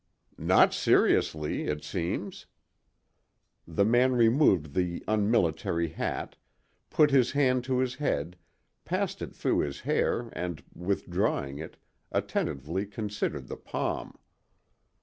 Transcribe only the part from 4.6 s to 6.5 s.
the unmilitary hat,